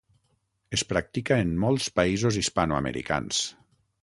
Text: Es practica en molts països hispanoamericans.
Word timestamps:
Es 0.77 0.83
practica 0.93 1.37
en 1.43 1.51
molts 1.65 1.93
països 2.01 2.43
hispanoamericans. 2.43 3.45